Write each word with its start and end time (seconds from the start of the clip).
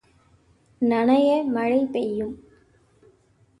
நனைய 0.81 1.29
மழை 1.43 1.85
பெய்யும்! 1.85 2.35